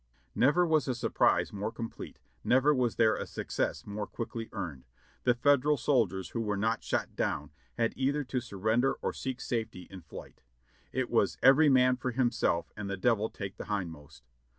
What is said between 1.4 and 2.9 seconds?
more complete, never